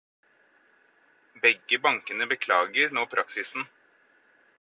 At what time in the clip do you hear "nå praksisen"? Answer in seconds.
2.99-3.69